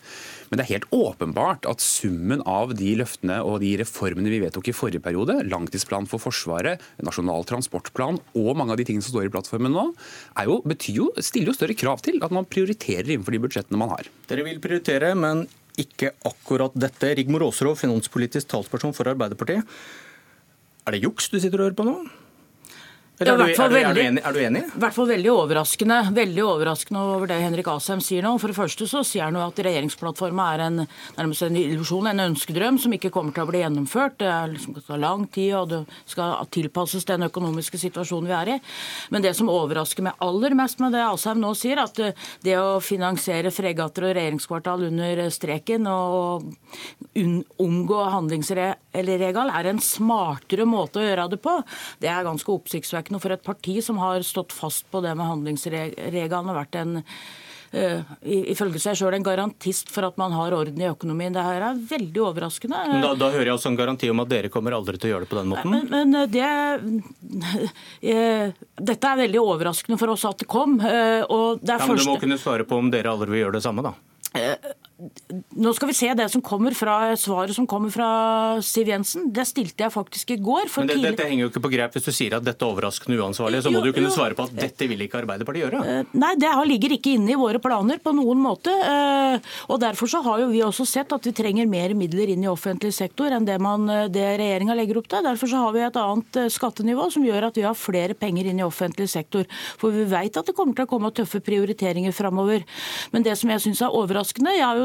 Men 0.49 0.61
det 0.61 0.64
er 0.64 0.70
helt 0.75 0.94
åpenbart 0.94 1.66
at 1.69 1.82
summen 1.82 2.44
av 2.49 2.75
de 2.78 2.93
løftene 3.00 3.40
og 3.44 3.58
de 3.64 3.75
reformene 3.81 4.32
vi 4.32 4.40
vedtok 4.44 4.70
i 4.70 4.76
forrige 4.76 5.05
periode, 5.05 5.38
langtidsplan 5.49 6.08
for 6.08 6.22
Forsvaret, 6.22 6.82
Nasjonal 7.05 7.46
transportplan 7.49 8.20
og 8.38 8.50
mange 8.56 8.76
av 8.76 8.81
de 8.81 8.88
tingene 8.88 9.05
som 9.05 9.17
står 9.17 9.28
i 9.28 9.34
plattformen 9.34 9.75
nå, 9.75 9.88
jo, 10.46 10.60
jo, 10.94 11.10
stiller 11.19 11.52
jo 11.52 11.56
større 11.58 11.76
krav 11.78 12.05
til 12.05 12.20
at 12.25 12.32
man 12.34 12.49
prioriterer 12.49 13.12
innenfor 13.12 13.34
de 13.34 13.44
budsjettene 13.44 13.81
man 13.81 13.93
har. 13.93 14.08
Dere 14.31 14.46
vil 14.46 14.62
prioritere, 14.62 15.12
men 15.19 15.46
ikke 15.81 16.12
akkurat 16.28 16.76
dette. 16.78 17.17
Rigmor 17.19 17.49
Aasrud, 17.49 17.75
finanspolitisk 17.81 18.52
talsperson 18.52 18.94
for 18.96 19.10
Arbeiderpartiet. 19.10 19.67
Er 20.84 20.94
det 20.94 21.02
juks 21.02 21.32
du 21.32 21.40
sitter 21.40 21.58
og 21.58 21.70
hører 21.70 21.81
på 21.81 21.88
nå? 21.88 21.96
Er, 23.14 23.28
du, 23.28 23.31
er, 23.44 23.55
du, 23.55 23.76
er, 23.78 23.94
du 23.94 24.00
enig, 24.02 24.22
er, 24.26 24.34
du, 24.34 24.40
enig? 24.43 24.61
I 24.75 24.81
hvert 24.82 24.94
fall 24.96 25.06
veldig 25.06 25.28
overraskende 25.31 26.00
veldig 26.16 26.43
overraskende 26.50 27.02
over 27.12 27.28
det 27.31 27.37
Henrik 27.44 27.69
Asheim 27.70 28.00
sier 28.02 28.25
nå. 28.26 28.32
For 28.43 28.50
det 28.50 28.56
første 28.56 28.88
så 28.90 29.05
sier 29.06 29.28
han 29.28 29.38
jo 29.38 29.44
at 29.44 29.61
regjeringsplattformen 29.62 30.43
er 30.43 30.62
en, 30.64 30.81
nærmest 31.14 31.44
en 31.46 31.58
illusjon, 31.61 32.08
en 32.11 32.25
ønskedrøm, 32.25 32.81
som 32.82 32.96
ikke 32.96 33.12
kommer 33.14 33.37
til 33.37 33.46
å 33.46 33.50
bli 33.52 33.61
gjennomført. 33.62 34.16
Det 34.19 34.26
er 34.26 34.50
liksom 34.56 34.81
ta 34.82 34.99
lang 34.99 35.28
tid, 35.31 35.52
og 35.61 35.70
det 35.70 35.81
skal 36.11 36.43
tilpasses 36.58 37.06
den 37.06 37.28
økonomiske 37.28 37.78
situasjonen 37.84 38.32
vi 38.32 38.37
er 38.40 38.52
i. 38.56 38.58
Men 39.14 39.22
det 39.22 39.37
som 39.38 39.52
overrasker 39.52 40.08
meg 40.08 40.19
aller 40.26 40.58
mest 40.58 40.82
med 40.82 40.99
det 40.99 41.06
Asheim 41.06 41.38
nå 41.44 41.55
sier, 41.55 41.84
at 41.84 42.02
det 42.43 42.58
å 42.58 42.81
finansiere 42.82 43.55
fregatter 43.55 44.08
og 44.08 44.17
regjeringskvartal 44.19 44.88
under 44.90 45.22
streken 45.31 45.87
og 45.87 46.50
omgå 47.62 48.02
handlingsregelen 48.19 48.82
er 48.94 49.70
en 49.70 49.82
smartere 49.82 50.67
måte 50.69 51.00
å 51.00 51.06
gjøre 51.06 51.31
det 51.35 51.41
på, 51.43 51.56
det 52.02 52.11
er 52.11 52.26
ganske 52.26 52.52
oppsiktsvekkende 52.55 53.20
for 53.23 53.35
et 53.35 53.44
parti 53.44 53.81
som 53.85 53.99
har 54.02 54.23
stått 54.26 54.55
fast 54.55 54.87
på 54.91 55.02
det 55.05 55.14
med 55.19 55.26
handlingsregelen 55.26 56.52
og 56.52 56.61
vært 56.62 56.79
en 56.81 57.02
uh, 57.75 58.14
ifølge 58.23 58.81
seg 58.82 58.99
sjøl 58.99 59.17
en 59.19 59.26
garantist 59.26 59.91
for 59.93 60.06
at 60.08 60.19
man 60.20 60.35
har 60.37 60.55
orden 60.56 60.81
i 60.81 60.88
økonomien. 60.88 61.35
Det 61.35 61.44
her 61.44 61.67
er 61.70 61.81
veldig 61.91 62.23
overraskende. 62.29 62.82
Da, 63.02 63.12
da, 63.19 63.31
hører 63.35 63.50
jeg 63.50 63.56
også 63.58 63.73
en 63.73 63.81
garanti 63.81 64.11
om 64.12 64.23
at 64.25 64.31
dere 64.31 64.52
kommer 64.52 64.76
aldri 64.76 65.00
til 65.00 65.11
å 65.11 65.14
gjøre 65.14 65.26
det 65.26 65.32
på 65.32 65.41
den 65.41 65.52
måten? 65.52 65.75
Men, 65.75 65.91
men 65.91 66.20
eh, 66.23 66.31
det, 66.31 66.49
uh, 68.14 68.64
dette 68.93 69.12
er 69.12 69.23
veldig 69.25 69.43
overraskende 69.43 70.00
for 70.00 70.14
oss 70.14 70.26
at 70.31 70.43
det 70.43 70.50
kom. 70.50 70.79
Uh, 70.82 71.23
og 71.29 71.62
det 71.62 71.76
er 71.76 71.85
ja, 71.85 71.91
men 71.91 72.02
Du 72.02 72.08
må 72.12 72.19
kunne 72.23 72.41
svare 72.41 72.67
på 72.69 72.79
om 72.81 72.91
dere 72.94 73.12
aldri 73.12 73.35
vil 73.35 73.46
gjøre 73.46 73.58
det 73.58 73.67
samme, 73.67 73.87
da? 73.87 73.96
Nå 74.94 75.73
skal 75.75 75.91
vi 75.91 75.94
se 75.96 76.08
det 76.14 76.29
som 76.31 76.43
kommer 76.44 76.75
fra 76.76 77.17
svaret 77.19 77.56
som 77.56 77.67
kommer 77.67 77.91
fra 77.91 78.08
Siv 78.62 78.88
Jensen. 78.93 79.26
Det 79.35 79.43
stilte 79.49 79.82
jeg 79.82 79.91
faktisk 79.91 80.31
i 80.31 80.37
går. 80.38 80.69
Men 80.76 80.91
det, 80.91 80.99
Dette 81.02 81.26
henger 81.26 81.46
jo 81.46 81.50
ikke 81.50 81.62
på 81.64 81.70
grep. 81.73 81.96
Hvis 81.96 82.06
du 82.06 82.12
sier 82.14 82.37
at 82.38 82.44
dette 82.46 82.62
er 82.62 82.70
overraskende 82.70 83.19
uansvarlig, 83.19 83.64
så 83.64 83.73
må 83.75 83.82
jo, 83.82 83.91
du 83.91 83.96
kunne 83.99 84.12
svare 84.14 84.38
på 84.38 84.46
at 84.46 84.55
dette 84.55 84.87
vil 84.91 85.02
ikke 85.02 85.19
Arbeiderpartiet 85.25 85.67
gjøre. 85.67 85.81
Eh, 85.82 86.12
nei, 86.14 86.31
det 86.38 86.52
ligger 86.70 86.94
ikke 86.94 87.17
inne 87.19 87.35
i 87.35 87.38
våre 87.38 87.58
planer 87.62 87.99
på 88.05 88.12
noen 88.14 88.38
måte. 88.44 88.70
Eh, 88.70 89.50
og 89.67 89.82
Derfor 89.82 90.11
så 90.11 90.23
har 90.25 90.44
jo 90.44 90.46
vi 90.52 90.62
også 90.64 90.87
sett 90.88 91.12
at 91.12 91.26
vi 91.26 91.35
trenger 91.35 91.69
mer 91.70 91.96
midler 91.99 92.31
inn 92.31 92.46
i 92.46 92.50
offentlig 92.50 92.94
sektor 92.94 93.35
enn 93.35 93.49
det, 93.49 93.58
man, 93.62 93.88
eh, 93.91 94.06
det 94.14 94.25
regjeringa 94.38 94.79
legger 94.79 95.02
opp 95.02 95.11
til. 95.11 95.26
Derfor 95.26 95.50
så 95.50 95.64
har 95.64 95.75
vi 95.75 95.82
et 95.88 96.00
annet 96.00 96.41
skattenivå 96.55 97.11
som 97.12 97.26
gjør 97.26 97.49
at 97.50 97.58
vi 97.58 97.67
har 97.67 97.75
flere 97.79 98.14
penger 98.19 98.52
inn 98.52 98.62
i 98.62 98.67
offentlig 98.67 99.11
sektor. 99.11 99.50
For 99.82 99.94
vi 99.94 100.06
vet 100.14 100.38
at 100.38 100.46
det 100.46 100.55
kommer 100.55 100.79
til 100.79 100.87
å 100.87 100.93
komme 100.94 101.11
tøffe 101.14 101.43
prioriteringer 101.44 102.14
framover. 102.14 102.62
Men 103.11 103.26
det 103.26 103.35
som 103.41 103.50
jeg 103.50 103.67
syns 103.67 103.82
er 103.82 103.99
overraskende, 103.99 104.55
jeg 104.55 104.64
har 104.64 104.79
jo 104.79 104.83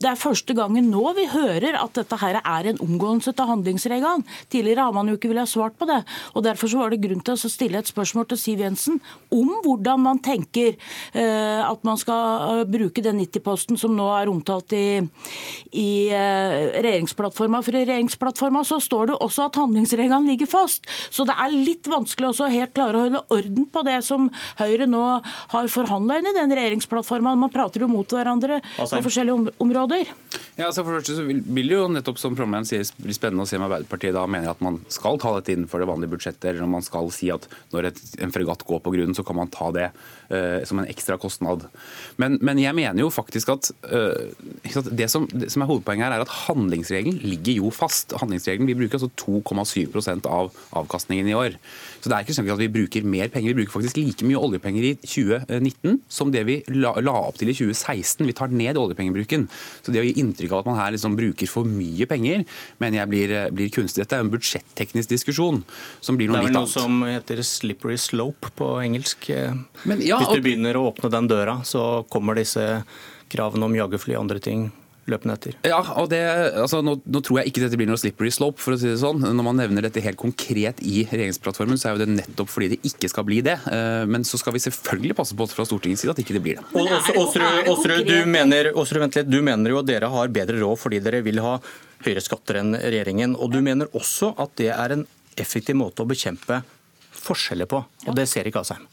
det 0.00 0.08
er 0.08 0.16
første 0.16 0.54
gangen 0.56 0.88
nå 0.88 1.02
vi 1.16 1.26
hører 1.28 1.76
at 1.76 1.98
dette 1.98 2.16
her 2.22 2.38
er 2.40 2.68
en 2.70 2.80
omgåelse 2.80 3.34
til 3.36 3.48
handlingsregelen. 3.50 4.24
Tidligere 4.52 4.86
har 4.88 4.94
man 4.96 5.10
jo 5.10 5.18
ikke 5.18 5.28
villet 5.28 5.50
svart 5.50 5.76
på 5.76 5.88
det. 5.90 6.00
og 6.32 6.44
Derfor 6.46 6.72
så 6.72 6.80
var 6.80 6.92
det 6.92 7.02
grunn 7.04 7.20
til 7.24 7.36
å 7.36 7.50
stille 7.52 7.80
et 7.82 7.90
spørsmål 7.90 8.30
til 8.30 8.40
Siv 8.40 8.62
Jensen 8.64 9.00
om 9.34 9.50
hvordan 9.64 10.00
man 10.00 10.22
tenker 10.24 10.72
eh, 11.12 11.60
at 11.60 11.84
man 11.84 12.00
skal 12.00 12.62
eh, 12.62 12.68
bruke 12.70 13.04
den 13.04 13.20
90-posten 13.20 13.76
som 13.80 13.92
nå 13.96 14.08
er 14.16 14.30
omtalt 14.32 14.72
i, 14.76 15.02
i 15.76 15.90
eh, 16.08 16.80
regjeringsplattforma. 16.80 17.60
For 17.66 17.76
i 17.76 17.84
regjeringsplattforma 17.84 18.64
så 18.64 18.80
står 18.80 19.12
det 19.12 19.18
også 19.20 19.50
at 19.50 19.60
handlingsregelen 19.60 20.30
ligger 20.32 20.48
fast. 20.48 20.88
Så 21.12 21.28
det 21.28 21.36
er 21.36 21.52
litt 21.52 21.90
vanskelig 21.90 22.32
også 22.32 22.48
helt 22.52 22.74
klare 22.76 22.96
å 22.96 23.04
holde 23.04 23.24
orden 23.36 23.68
på 23.68 23.84
det 23.84 24.00
som 24.06 24.30
Høyre 24.60 24.88
nå 24.88 25.04
har 25.52 25.70
forhandla 25.72 26.18
inn 26.20 26.32
i 26.32 26.36
den 26.36 26.56
regjeringsplattforma. 26.56 27.36
Man 27.36 27.52
prater 27.52 27.84
jo 27.84 27.90
mot 27.92 28.08
hverandre 28.08 28.62
på 28.90 29.06
forskjellige 29.06 29.54
områder? 29.62 30.10
Ja, 30.58 30.66
altså 30.66 30.84
for 30.84 30.98
første 30.98 31.16
så 31.16 31.24
vil, 31.24 31.40
vil 31.46 31.72
jo 31.72 31.86
nettopp 31.88 32.18
som 32.20 32.36
Trondheim 32.36 32.66
sier, 32.68 32.84
bli 33.00 33.14
spennende 33.16 33.46
å 33.46 33.48
se 33.48 33.56
om 33.56 33.64
Arbeiderpartiet 33.66 34.16
da 34.16 34.26
mener 34.28 34.50
at 34.52 34.62
man 34.64 34.80
skal 34.92 35.20
ta 35.22 35.32
dette 35.36 35.54
innenfor 35.54 35.82
det 35.82 35.88
vanlige 35.90 36.14
budsjettet, 36.14 36.50
eller 36.52 36.66
om 36.66 36.74
man 36.76 36.84
skal 36.84 37.08
si 37.14 37.30
at 37.32 37.46
når 37.74 37.90
et, 37.90 38.00
en 38.24 38.34
fregatt 38.34 38.64
går 38.68 38.82
på 38.84 38.94
grunnen, 38.94 39.16
så 39.16 39.24
kan 39.26 39.38
man 39.38 39.52
ta 39.52 39.70
det 39.76 39.88
uh, 39.90 40.60
som 40.68 40.82
en 40.82 40.88
ekstra 40.90 41.16
kostnad. 41.20 41.66
Men, 42.20 42.38
men, 42.44 42.60
jeg 42.60 42.76
mener 42.76 43.04
jo 43.04 43.12
faktisk 43.14 43.52
at 43.54 43.70
uh, 43.88 44.28
det, 44.90 45.08
som, 45.12 45.28
det, 45.32 45.50
som, 45.52 45.64
er 45.64 45.70
hovedpoenget 45.70 46.08
her, 46.08 46.18
er 46.18 46.26
at 46.26 46.36
handlingsregelen 46.48 47.20
ligger 47.24 47.62
jo 47.62 47.72
fast. 47.74 48.14
Handlingsregelen, 48.20 48.68
Vi 48.70 48.78
bruker 48.78 49.00
altså 49.00 49.10
2,7% 49.24 50.28
av 50.30 50.52
avkastningen 50.76 51.30
i 51.30 51.36
år. 51.36 51.56
Så 52.00 52.10
det 52.10 52.16
er 52.16 52.24
ikke 52.24 52.36
sånn 52.36 52.48
at 52.52 52.60
vi 52.60 52.70
bruker 52.72 53.06
mer 53.06 53.30
penger. 53.32 53.52
Vi 53.52 53.62
bruker 53.62 53.78
faktisk 53.78 54.00
like 54.00 54.26
mye 54.28 54.40
oljepenger 54.40 54.90
i 54.90 54.94
2019 55.02 56.00
som 56.10 56.32
det 56.32 56.44
vi 56.48 56.60
la, 56.72 56.94
la 57.04 57.16
opp 57.28 57.40
til 57.40 57.52
i 57.52 57.56
2016. 57.56 58.26
Vi 58.28 58.36
tar 58.36 58.52
ned 58.52 58.79
oljepengebruken. 58.86 59.46
Så 59.84 59.94
det 59.94 60.02
å 60.02 60.06
gi 60.06 60.16
inntrykk 60.22 60.54
av 60.54 60.62
at 60.62 60.70
man 60.70 60.80
her 60.80 60.94
liksom 60.96 61.16
bruker 61.18 61.50
for 61.50 61.68
mye 61.68 62.08
penger, 62.10 62.44
mener 62.82 63.02
jeg 63.02 63.12
blir, 63.12 63.36
blir 63.56 63.72
kunstig. 63.74 64.04
Dette 64.04 64.18
er 64.18 64.26
en 64.26 64.32
budsjetteknisk 64.32 65.12
diskusjon 65.12 65.62
som 66.00 66.18
blir 66.20 66.30
noe 66.32 66.44
litt 66.44 66.54
annet. 66.54 66.74
Det 66.74 66.80
er 66.80 66.86
vel 66.86 66.90
noe 66.90 67.00
som 67.00 67.02
heter 67.08 67.44
'slippery 67.46 67.98
slope' 68.00 68.52
på 68.56 68.72
engelsk. 68.82 69.30
Men, 69.84 70.00
ja, 70.04 70.18
Hvis 70.18 70.36
du 70.36 70.44
begynner 70.44 70.76
å 70.76 70.92
åpne 70.92 71.10
den 71.10 71.28
døra, 71.28 71.60
så 71.64 72.04
kommer 72.08 72.34
disse 72.34 72.84
kravene 73.30 73.64
om 73.64 73.74
jagerfly 73.74 74.16
og 74.16 74.26
andre 74.26 74.40
ting 74.42 74.70
løpende 75.12 75.36
etter. 75.36 75.56
Ja, 75.66 75.80
og 76.00 76.10
det, 76.12 76.20
altså, 76.62 76.80
nå, 76.84 76.96
nå, 77.04 77.22
tror 77.26 77.40
jeg 77.40 77.50
ikke 77.50 77.64
dette 77.64 77.78
blir 77.80 77.90
noe 77.90 78.00
slippery 78.00 78.32
slope, 78.34 78.60
for 78.62 78.76
å 78.76 78.80
si 78.80 78.88
det 78.90 79.00
sånn. 79.02 79.22
Når 79.22 79.46
man 79.46 79.60
nevner 79.60 79.86
dette 79.86 80.02
helt 80.04 80.20
konkret 80.20 80.82
i 80.86 81.04
regjeringsplattformen, 81.10 81.80
så 81.80 81.90
er 81.90 81.96
jo 81.96 82.02
det 82.04 82.10
nettopp 82.14 82.52
fordi 82.52 82.72
det 82.74 82.80
ikke 82.90 83.10
skal 83.12 83.26
bli 83.28 83.40
det. 83.46 83.58
Eh, 83.70 84.06
men 84.10 84.26
så 84.28 84.40
skal 84.40 84.56
vi 84.56 84.62
selvfølgelig 84.64 85.18
passe 85.20 85.36
på 85.36 85.48
fra 85.50 85.66
Stortingets 85.68 86.04
side 86.04 86.14
at 86.14 86.22
ikke 86.22 86.38
det 86.38 86.44
blir 86.44 86.60
det. 86.60 86.66
Åsrud, 87.20 88.06
du, 88.06 88.18
mener, 88.30 88.72
du 89.26 89.38
mener 89.44 89.74
jo 89.74 89.80
at 89.82 89.90
dere 89.90 90.10
har 90.12 90.34
bedre 90.34 90.60
råd 90.62 90.80
fordi 90.80 91.02
dere 91.04 91.22
vil 91.26 91.42
ha 91.44 91.56
høyere 92.04 92.24
skatter 92.24 92.60
enn 92.62 92.74
regjeringen. 92.78 93.36
Og 93.36 93.52
du 93.54 93.60
mener 93.64 93.90
også 93.96 94.34
at 94.40 94.56
det 94.60 94.72
er 94.74 94.96
en 94.96 95.06
effektiv 95.40 95.78
måte 95.78 96.04
å 96.04 96.08
bekjempe 96.08 96.62
forskjeller 97.20 97.68
på. 97.70 97.84
Og 98.08 98.16
det 98.16 98.28
ser 98.30 98.48
ikke 98.48 98.64
Asheim. 98.64 98.86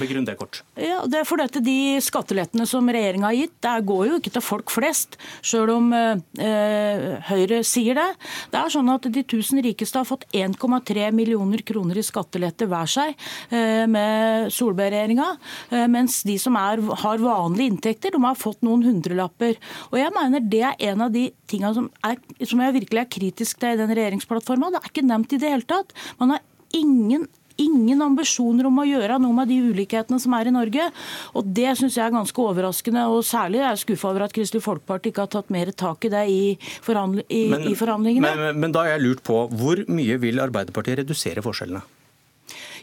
Begrunn 0.00 0.24
det 0.24 0.36
kort. 0.40 0.62
Ja, 0.78 1.02
det 1.08 1.20
er 1.20 1.28
fordi 1.28 1.44
at 1.48 1.58
De 1.62 1.76
skattelettene 2.04 2.64
som 2.68 2.88
regjeringa 2.88 3.28
har 3.28 3.36
gitt, 3.36 3.54
det 3.64 3.72
går 3.88 4.06
jo 4.08 4.18
ikke 4.20 4.32
til 4.34 4.44
folk 4.44 4.72
flest, 4.72 5.18
sjøl 5.44 5.72
om 5.74 5.90
eh, 5.92 7.18
Høyre 7.28 7.60
sier 7.66 7.98
det. 7.98 8.08
Det 8.52 8.60
er 8.60 8.72
sånn 8.72 8.90
at 8.92 9.08
De 9.12 9.24
tusen 9.28 9.60
rikeste 9.64 10.00
har 10.00 10.08
fått 10.08 10.24
1,3 10.32 11.10
millioner 11.14 11.64
kroner 11.66 12.00
i 12.00 12.06
skattelette 12.06 12.68
hver 12.70 12.90
seg 12.90 13.12
eh, 13.52 13.84
med 13.90 14.52
Solberg-regjeringa, 14.54 15.28
eh, 15.70 15.86
mens 15.92 16.22
de 16.28 16.38
som 16.40 16.56
er, 16.60 16.82
har 17.04 17.22
vanlige 17.22 17.74
inntekter, 17.74 18.14
de 18.14 18.22
har 18.24 18.38
fått 18.38 18.64
noen 18.66 18.84
hundrelapper. 18.86 19.58
Og 19.90 20.00
jeg 20.00 20.14
mener 20.16 20.48
Det 20.52 20.64
er 20.66 20.88
en 20.92 21.04
av 21.06 21.12
de 21.12 21.28
tingene 21.48 21.74
som, 21.76 21.90
er, 22.06 22.18
som 22.48 22.60
jeg 22.64 22.78
virkelig 22.80 23.04
er 23.04 23.12
kritisk 23.12 23.60
til 23.60 23.76
i 23.76 23.80
den 23.80 23.92
regjeringsplattforma. 23.92 24.72
Det 24.72 24.80
er 24.80 24.90
ikke 24.90 25.06
nevnt 25.06 25.36
i 25.36 25.40
det 25.42 25.52
hele 25.52 25.68
tatt. 25.68 25.94
Man 26.20 26.34
har 26.34 26.42
ingen 26.72 27.28
ingen 27.62 28.02
ambisjoner 28.04 28.68
om 28.68 28.82
å 28.82 28.86
gjøre 28.88 29.18
noe 29.22 29.36
med 29.36 29.50
de 29.52 29.60
ulikhetene 29.70 30.20
som 30.22 30.36
er 30.38 30.50
i 30.50 30.54
Norge. 30.54 30.88
Og 31.38 31.48
Det 31.52 31.76
syns 31.78 31.96
jeg 31.98 32.06
er 32.06 32.14
ganske 32.14 32.44
overraskende. 32.44 33.06
og 33.08 33.24
Særlig 33.26 33.62
er 33.62 33.70
jeg 33.70 33.84
skuffa 33.86 34.10
over 34.10 34.26
at 34.26 34.36
Kristelig 34.36 34.64
Folkeparti 34.64 35.12
ikke 35.12 35.26
har 35.26 35.32
tatt 35.32 35.50
mer 35.54 35.72
tak 35.72 36.04
i 36.04 36.12
det 36.12 36.26
i, 36.28 36.42
forhandl 36.84 37.24
i, 37.28 37.42
men, 37.52 37.66
i 37.70 37.74
forhandlingene. 37.78 38.36
Men, 38.36 38.60
men 38.60 38.74
da 38.74 38.86
har 38.86 38.96
jeg 38.96 39.06
lurt 39.06 39.24
på, 39.26 39.44
hvor 39.48 39.84
mye 39.88 40.20
vil 40.22 40.42
Arbeiderpartiet 40.42 41.02
redusere 41.04 41.44
forskjellene? 41.44 42.01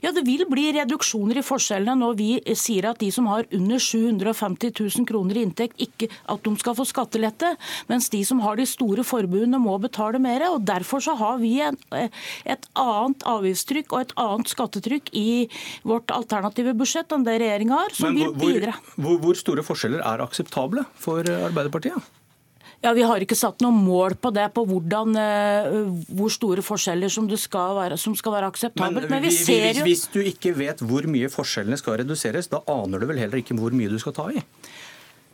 Ja, 0.01 0.11
Det 0.11 0.23
vil 0.27 0.45
bli 0.49 0.69
reduksjoner 0.75 1.39
i 1.39 1.45
forskjellene 1.45 1.97
når 1.99 2.17
vi 2.19 2.29
sier 2.57 2.89
at 2.91 2.99
de 3.01 3.09
som 3.11 3.27
har 3.31 3.47
under 3.55 3.79
750 3.79 4.73
000 4.79 5.07
kroner 5.09 5.39
i 5.39 5.43
inntekt, 5.47 5.79
ikke 5.81 6.09
at 6.29 6.43
de 6.43 6.53
skal 6.61 6.77
få 6.77 6.85
skattelette, 6.87 7.53
mens 7.91 8.09
de 8.13 8.21
som 8.27 8.41
har 8.43 8.59
de 8.59 8.67
store 8.69 9.05
forbuene 9.07 9.59
må 9.61 9.77
betale 9.81 10.21
mer. 10.21 10.45
og 10.49 10.63
Derfor 10.67 11.03
så 11.03 11.15
har 11.19 11.39
vi 11.41 11.55
en, 11.65 11.77
et 11.95 12.69
annet 12.79 13.25
avgiftstrykk 13.27 13.95
og 13.95 14.05
et 14.05 14.15
annet 14.19 14.53
skattetrykk 14.53 15.11
i 15.17 15.29
vårt 15.87 16.11
alternative 16.15 16.75
budsjett 16.77 17.11
enn 17.15 17.27
det 17.27 17.39
regjeringa 17.41 17.83
har, 17.83 17.95
som 17.95 18.13
Men, 18.13 18.35
vil 18.37 18.55
bidra. 18.59 18.77
Hvor, 18.95 19.19
hvor 19.23 19.39
store 19.39 19.65
forskjeller 19.65 20.05
er 20.05 20.23
akseptable 20.25 20.85
for 20.99 21.27
Arbeiderpartiet? 21.49 22.18
Ja, 22.79 22.93
Vi 22.95 23.03
har 23.03 23.19
ikke 23.19 23.35
satt 23.35 23.59
noe 23.59 23.75
mål 23.75 24.15
på 24.23 24.31
det, 24.31 24.45
på 24.55 24.63
hvordan, 24.67 25.17
uh, 25.19 25.79
hvor 26.15 26.31
store 26.31 26.63
forskjeller 26.63 27.11
som, 27.11 27.27
skal 27.35 27.75
være, 27.75 27.97
som 27.99 28.15
skal 28.15 28.37
være 28.37 28.51
akseptabelt. 28.53 29.09
Men, 29.09 29.19
Men 29.19 29.27
vi 29.27 29.33
ser 29.35 29.73
jo... 29.73 29.83
Hvis 29.87 30.05
du 30.13 30.21
ikke 30.23 30.53
vet 30.55 30.79
hvor 30.79 31.07
mye 31.11 31.27
forskjellene 31.31 31.79
skal 31.79 31.99
reduseres, 32.03 32.47
da 32.47 32.63
aner 32.71 33.03
du 33.03 33.09
vel 33.09 33.19
heller 33.19 33.41
ikke 33.41 33.57
hvor 33.59 33.75
mye 33.75 33.91
du 33.91 33.99
skal 33.99 34.15
ta 34.15 34.29
i? 34.31 34.45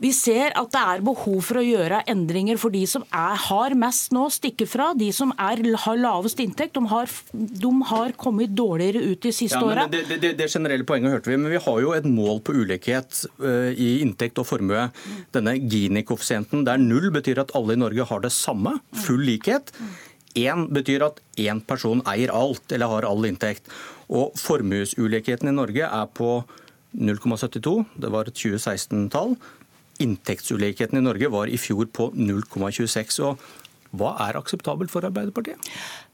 Vi 0.03 0.09
ser 0.11 0.51
at 0.59 0.73
det 0.73 0.79
er 0.81 1.03
behov 1.07 1.37
for 1.47 1.61
å 1.61 1.63
gjøre 1.63 2.01
endringer 2.11 2.59
for 2.59 2.73
de 2.73 2.81
som 2.89 3.05
er, 3.15 3.37
har 3.45 3.75
mest 3.79 4.11
nå, 4.15 4.25
stikker 4.33 4.67
fra. 4.67 4.89
De 4.97 5.07
som 5.15 5.31
er, 5.39 5.61
har 5.85 5.99
lavest 6.01 6.41
inntekt, 6.43 6.75
de 6.75 6.83
har, 6.91 7.11
de 7.31 7.71
har, 7.91 8.11
kommet 8.19 8.51
dårligere 8.55 9.05
ut 9.13 9.21
de 9.23 9.31
siste 9.35 9.61
ja, 9.61 9.63
åra. 9.63 9.85
Det, 9.91 10.03
det, 10.11 10.33
det, 10.39 10.49
generelle 10.51 10.87
poenget 10.87 11.15
hørte 11.15 11.31
vi, 11.31 11.39
men 11.39 11.53
vi 11.53 11.61
har 11.63 11.79
jo 11.83 11.93
et 11.95 12.09
mål 12.09 12.43
på 12.43 12.57
ulikhet 12.59 13.21
uh, 13.39 13.71
i 13.71 14.01
inntekt 14.03 14.41
og 14.43 14.49
formue. 14.49 14.89
Denne 15.35 15.55
Gini-koeffisienten 15.63 16.67
der 16.67 16.81
null 16.81 17.07
betyr 17.15 17.45
at 17.45 17.55
alle 17.55 17.77
i 17.77 17.81
Norge 17.85 18.09
har 18.11 18.25
det 18.25 18.33
samme, 18.35 18.75
full 19.05 19.23
likhet. 19.23 19.71
Én 20.35 20.67
betyr 20.75 21.07
at 21.07 21.23
én 21.39 21.63
person 21.63 22.03
eier 22.11 22.35
alt 22.35 22.75
eller 22.75 22.91
har 22.91 23.07
all 23.07 23.31
inntekt. 23.31 23.71
Og 24.11 24.35
formuesulikheten 24.37 25.47
i 25.47 25.55
Norge 25.55 25.87
er 25.87 26.11
på 26.11 26.41
0,72, 26.95 27.83
det 27.99 28.11
var 28.11 28.27
et 28.27 28.37
2016-tall 28.39 29.35
inntektsulikheten 30.03 30.99
i 30.99 31.03
Norge 31.05 31.29
var 31.31 31.51
i 31.51 31.59
fjor 31.61 31.89
på 31.93 32.09
0,26. 32.15 33.19
og 33.25 33.95
Hva 33.95 34.15
er 34.27 34.39
akseptabelt 34.39 34.91
for 34.91 35.07
Arbeiderpartiet? 35.07 35.59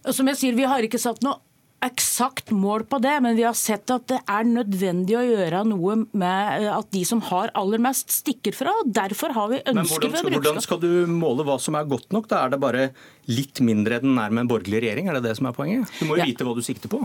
Som 0.10 0.30
jeg 0.32 0.38
sier, 0.40 0.58
Vi 0.58 0.68
har 0.70 0.86
ikke 0.86 1.02
satt 1.02 1.24
noe 1.26 1.42
eksakt 1.82 2.52
mål 2.54 2.84
på 2.90 3.00
det, 3.02 3.14
men 3.26 3.34
vi 3.38 3.46
har 3.46 3.56
sett 3.58 3.90
at 3.94 4.06
det 4.12 4.20
er 4.30 4.46
nødvendig 4.46 5.16
å 5.18 5.24
gjøre 5.26 5.64
noe 5.66 5.96
med 6.14 6.68
at 6.70 6.92
de 6.94 7.02
som 7.08 7.24
har 7.32 7.50
aller 7.58 7.82
mest, 7.82 8.14
stikker 8.22 8.54
fra. 8.54 8.74
og 8.84 8.92
Derfor 8.94 9.34
har 9.34 9.50
vi 9.50 9.62
ønsket 9.64 9.74
men 9.74 9.90
hvordan, 9.90 10.36
hvordan 10.36 10.62
skal 10.62 10.82
du 10.84 10.92
måle 11.10 11.46
hva 11.48 11.58
som 11.62 11.78
er 11.80 11.90
godt 11.90 12.14
nok? 12.14 12.30
Da 12.30 12.44
er 12.46 12.54
det 12.54 12.62
bare 12.62 12.92
litt 13.32 13.64
mindre 13.66 13.98
enn 13.98 14.12
den 14.12 14.22
er 14.22 14.30
med 14.30 14.46
en 14.46 14.54
borgerlig 14.54 14.84
regjering? 14.86 15.10
Er 15.10 15.18
det 15.18 15.26
det 15.32 15.36
som 15.40 15.50
er 15.50 15.58
poenget? 15.58 15.90
Du 15.98 16.06
må 16.06 16.20
jo 16.20 16.22
ja. 16.22 16.30
vite 16.30 16.46
hva 16.46 16.54
du 16.58 16.62
sikter 16.66 16.92
på. 16.92 17.02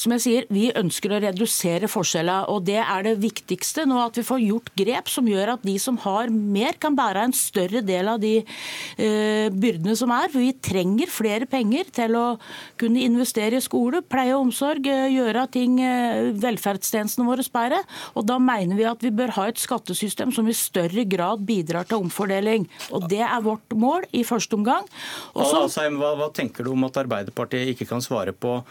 Som 0.00 0.14
jeg 0.16 0.24
sier, 0.24 0.46
Vi 0.48 0.70
ønsker 0.76 1.12
å 1.12 1.20
redusere 1.20 1.88
forskjellene, 1.90 2.48
og 2.48 2.64
det 2.64 2.78
er 2.80 3.04
det 3.04 3.18
viktigste 3.20 3.84
nå. 3.88 3.98
At 4.00 4.16
vi 4.16 4.24
får 4.24 4.40
gjort 4.46 4.72
grep 4.78 5.10
som 5.12 5.28
gjør 5.28 5.54
at 5.56 5.66
de 5.66 5.76
som 5.82 5.98
har 6.06 6.32
mer, 6.32 6.78
kan 6.80 6.96
bære 6.96 7.26
en 7.28 7.36
større 7.36 7.82
del 7.84 8.08
av 8.08 8.20
de 8.22 8.40
uh, 8.40 9.48
byrdene 9.52 9.96
som 9.98 10.12
er. 10.14 10.30
For 10.32 10.40
vi 10.40 10.54
trenger 10.56 11.12
flere 11.12 11.48
penger 11.50 11.92
til 12.00 12.16
å 12.16 12.24
kunne 12.80 13.04
investere 13.04 13.60
i 13.60 13.64
skole, 13.64 14.00
pleie 14.00 14.32
og 14.36 14.48
omsorg, 14.48 14.88
uh, 14.88 15.06
gjøre 15.12 15.46
ting, 15.52 15.78
uh, 15.84 16.32
velferdstjenestene 16.40 17.28
våre 17.28 17.44
bedre. 17.50 17.82
Og 18.16 18.24
da 18.28 18.40
mener 18.40 18.78
vi 18.78 18.88
at 18.88 19.04
vi 19.04 19.12
bør 19.14 19.34
ha 19.36 19.48
et 19.50 19.60
skattesystem 19.60 20.32
som 20.32 20.48
i 20.48 20.56
større 20.56 21.04
grad 21.08 21.44
bidrar 21.48 21.88
til 21.88 22.06
omfordeling. 22.06 22.68
Og 22.94 23.08
det 23.10 23.24
er 23.26 23.44
vårt 23.44 23.76
mål 23.76 24.08
i 24.16 24.24
første 24.24 24.56
omgang. 24.56 24.86
Også, 25.34 25.66
hva, 25.98 26.14
hva 26.16 26.30
tenker 26.34 26.64
du 26.64 26.72
om 26.72 26.88
at 26.88 27.00
Arbeiderpartiet 27.04 27.74
ikke 27.74 27.90
kan 27.90 28.04
svare 28.04 28.32
på 28.32 28.62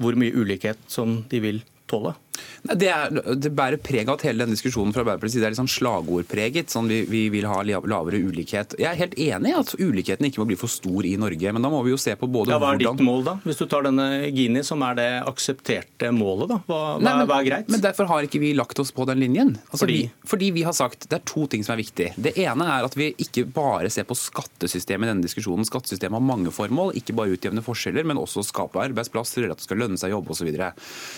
hvor 0.00 0.16
mye 0.18 0.34
ulikhet 0.34 0.80
som 0.90 1.22
de 1.30 1.40
vil 1.44 1.62
tåle? 1.90 2.14
Det, 2.62 2.86
er, 2.86 3.10
det, 3.34 3.50
bærer 3.58 3.80
preg 3.82 4.06
av 4.06 4.20
at 4.20 4.24
hele 4.28 4.44
denne 4.44 4.54
diskusjonen 4.54 4.94
fra 4.94 5.02
Arbeiderpartiets 5.02 5.34
side 5.34 5.46
er 5.48 5.54
litt 5.54 5.58
sånn 5.58 5.70
slagordpreget. 5.72 6.70
sånn 6.70 6.86
vi, 6.90 7.00
vi, 7.10 7.24
vil 7.34 7.48
ha 7.50 7.58
lavere 7.66 8.20
ulikhet. 8.22 8.76
Jeg 8.78 8.86
er 8.86 8.98
helt 9.00 9.16
enig 9.18 9.50
i 9.50 9.56
at 9.58 9.72
ulikheten 9.80 10.28
ikke 10.28 10.42
må 10.42 10.46
bli 10.52 10.58
for 10.60 10.70
stor 10.70 11.08
i 11.08 11.16
Norge. 11.18 11.52
Men 11.56 11.66
da 11.66 11.72
må 11.72 11.80
vi 11.82 11.90
jo 11.90 11.98
se 11.98 12.14
på 12.18 12.28
både 12.30 12.54
ja, 12.54 12.60
Hva 12.62 12.70
er 12.76 12.78
hvordan... 12.78 13.00
ditt 13.00 13.08
mål, 13.08 13.24
da? 13.26 13.34
Hvis 13.42 13.58
du 13.58 13.64
tar 13.66 13.88
denne 13.88 14.06
Gini, 14.30 14.62
som 14.66 14.84
er 14.86 14.98
det 15.00 15.08
aksepterte 15.26 16.12
målet, 16.14 16.52
da? 16.52 16.60
Hva, 16.68 16.80
Nei, 17.02 17.16
men, 17.18 17.24
hva 17.32 17.40
er 17.40 17.48
greit? 17.48 17.72
Men 17.72 17.82
Derfor 17.82 18.10
har 18.12 18.28
ikke 18.28 18.42
vi 18.44 18.52
lagt 18.54 18.78
oss 18.78 18.94
på 18.94 19.08
den 19.10 19.18
linjen. 19.24 19.56
Altså, 19.64 19.82
fordi? 19.82 19.98
Vi, 20.06 20.28
fordi 20.30 20.52
vi 20.60 20.64
har 20.68 20.78
sagt 20.78 21.08
det 21.10 21.18
er 21.18 21.26
to 21.26 21.48
ting 21.50 21.66
som 21.66 21.74
er 21.74 21.82
viktig. 21.82 22.12
Det 22.14 22.34
ene 22.44 22.68
er 22.76 22.86
at 22.86 22.98
vi 22.98 23.10
ikke 23.26 23.48
bare 23.50 23.90
ser 23.90 24.06
på 24.06 24.14
skattesystemet 24.18 25.08
i 25.08 25.12
denne 25.12 25.26
diskusjonen. 25.26 25.66
Skattesystemet 25.66 26.20
har 26.20 26.24
mange 26.30 26.54
formål. 26.54 26.94
Ikke 27.00 27.18
bare 27.18 27.34
utjevne 27.34 27.66
forskjeller, 27.66 28.06
men 28.06 28.22
også 28.22 28.46
skape 28.46 28.78
arbeidsplasser, 28.86 29.50
at 29.50 29.58
det 29.58 29.66
skal 29.66 29.82
lønne 29.82 29.98
seg 29.98 30.14
å 30.14 30.20
jobbe 30.20 30.30
osv. 30.30 30.42
Så, 30.42 30.48
videre. 30.48 30.72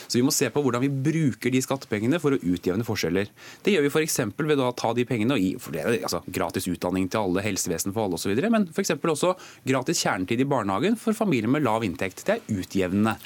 så 0.05 0.19
vi 0.19 0.25
må 0.27 0.33
se 0.37 0.51
på 0.53 0.61
hvordan 0.61 0.83
vi 0.83 0.91
bruker 0.93 1.34
de 1.41 1.63
skattepengene 1.63 2.21
for 2.23 2.37
å 2.37 2.41
utjevne 2.41 2.87
forskjeller. 2.87 3.31
Det 3.65 3.75
gjør 3.75 3.87
vi 3.87 3.93
f.eks. 3.93 4.19
ved 4.37 4.63
å 4.63 4.73
ta 4.77 4.93
de 4.97 5.07
pengene 5.09 5.37
og 5.37 5.43
gi 5.43 5.53
for 5.61 5.77
det, 5.77 5.85
altså, 6.01 6.23
gratis 6.27 6.69
utdanning 6.71 7.09
til 7.13 7.23
alle, 7.23 7.45
helsevesen 7.45 7.95
for 7.95 8.07
alle 8.07 8.19
osv., 8.19 8.35
men 8.55 8.69
f.eks. 8.73 8.95
også 8.99 9.35
gratis 9.67 10.03
kjernetid 10.05 10.45
i 10.45 10.49
barnehagen 10.49 10.99
for 11.01 11.17
familier 11.17 11.51
med 11.51 11.65
lav 11.65 11.87
inntekt. 11.87 12.25
Det 12.27 12.37
er 12.39 12.61
utjevnende. 12.61 13.17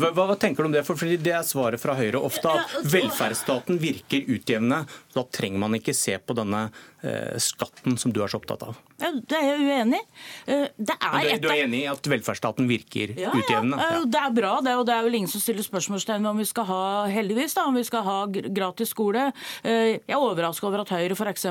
Hva, 0.00 0.12
hva, 0.16 0.36
tenker 0.40 0.64
du 0.64 0.70
om 0.70 0.76
det? 0.76 0.84
For 0.86 0.98
Det 0.98 1.34
er 1.34 1.46
svaret 1.46 1.82
fra 1.82 1.96
Høyre 1.98 2.20
ofte 2.24 2.52
at 2.52 2.76
velferdsstaten 2.92 3.80
virker 3.82 4.28
utjevnende. 4.28 4.84
Da 5.14 5.24
trenger 5.32 5.62
man 5.62 5.78
ikke 5.78 5.96
se 5.96 6.16
på 6.18 6.36
denne 6.36 6.66
eh, 6.68 6.97
skatten 7.38 7.98
som 8.00 8.12
du 8.14 8.22
er 8.24 8.30
så 8.30 8.40
opptatt 8.40 8.64
av. 8.66 8.78
Det 8.98 9.36
er 9.36 9.44
jeg 9.46 9.58
uenig 9.62 9.98
i. 10.00 10.06
Eh, 10.50 10.64
du, 10.74 10.90
du, 10.90 11.48
er 11.52 11.62
enig 11.62 11.84
i 11.84 11.88
at 11.90 12.08
velferdsstaten 12.10 12.66
virker 12.66 13.12
ja, 13.14 13.30
utjevnende? 13.30 13.78
Ja, 13.78 14.00
det 14.10 14.22
er 14.24 14.34
bra, 14.34 14.52
det. 14.64 14.74
Og 14.80 14.86
det 14.88 14.96
er 14.96 15.06
vel 15.06 15.18
ingen 15.20 15.30
som 15.30 15.42
stiller 15.42 15.62
spørsmålstegn 15.62 16.24
ved 16.24 16.30
om 16.32 16.42
vi 16.42 16.48
skal 16.48 16.66
ha 16.66 16.82
heldigvis 17.12 17.54
da, 17.54 17.68
om 17.70 17.78
vi 17.78 17.84
skal 17.86 18.04
ha 18.08 18.18
gratis 18.26 18.90
skole. 18.94 19.28
Eh, 19.62 19.94
jeg 19.94 20.16
er 20.16 20.18
overrasket 20.18 20.66
over 20.66 20.82
at 20.82 20.92
Høyre 20.96 21.14
f.eks. 21.14 21.46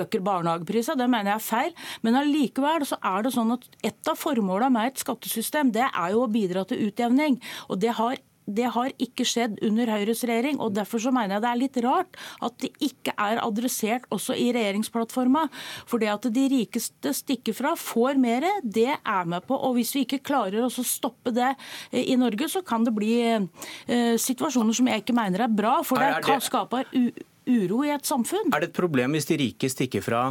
øker 0.00 0.24
barnehageprisene, 0.24 0.98
Det 1.02 1.10
mener 1.12 1.34
jeg 1.34 1.42
er 1.42 1.46
feil. 1.50 1.76
Men 2.06 2.20
allikevel 2.22 2.88
så 2.88 2.96
er 3.12 3.26
det 3.26 3.36
sånn 3.36 3.52
at 3.58 3.68
et 3.84 4.12
av 4.12 4.18
formålene 4.18 4.72
med 4.72 4.92
et 4.92 5.04
skattesystem 5.04 5.74
det 5.76 5.88
er 5.88 6.16
jo 6.16 6.24
å 6.24 6.32
bidra 6.32 6.64
til 6.68 6.86
utjevning. 6.88 7.40
Og 7.68 7.82
det 7.84 7.92
har 8.00 8.16
det 8.46 8.68
har 8.74 8.92
ikke 9.02 9.24
skjedd 9.28 9.60
under 9.64 9.90
Høyres 9.92 10.24
regjering. 10.28 10.58
og 10.60 10.74
Derfor 10.76 11.02
så 11.02 11.12
mener 11.14 11.36
jeg 11.36 11.44
det 11.44 11.50
er 11.50 11.60
litt 11.60 11.78
rart 11.84 12.18
at 12.42 12.56
det 12.62 12.72
ikke 12.82 13.14
er 13.14 13.40
adressert 13.42 14.06
også 14.14 14.36
i 14.38 14.50
regjeringsplattforma. 14.54 15.46
For 15.88 16.02
det 16.02 16.10
at 16.12 16.28
de 16.34 16.46
rikeste 16.50 17.14
stikker 17.16 17.56
fra, 17.56 17.74
får 17.78 18.20
mer, 18.20 18.46
det 18.62 18.90
er 18.96 19.30
med 19.30 19.46
på. 19.46 19.56
Og 19.56 19.76
hvis 19.78 19.94
vi 19.96 20.04
ikke 20.06 20.22
klarer 20.26 20.66
å 20.66 20.70
stoppe 20.72 21.34
det 21.34 21.52
eh, 21.92 22.02
i 22.02 22.18
Norge, 22.20 22.48
så 22.50 22.64
kan 22.66 22.86
det 22.86 22.94
bli 22.96 23.14
eh, 23.22 24.16
situasjoner 24.18 24.76
som 24.76 24.90
jeg 24.90 25.04
ikke 25.04 25.16
mener 25.16 25.46
er 25.46 25.52
bra. 25.52 25.78
For 25.86 26.02
det 26.02 26.24
kan 26.26 26.42
skape 26.42 26.84
uro 26.92 27.82
i 27.86 27.92
et 27.94 28.06
samfunn. 28.06 28.52
Er 28.52 28.64
det 28.64 28.72
et 28.72 28.78
problem 28.78 29.16
hvis 29.16 29.28
de 29.30 29.38
rike 29.40 29.70
stikker 29.70 30.04
fra 30.04 30.30